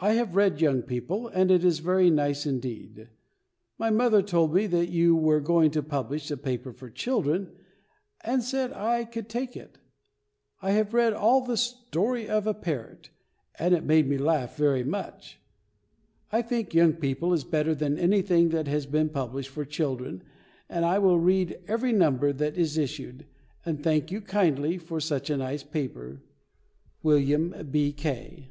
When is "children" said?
6.90-7.52, 19.64-20.24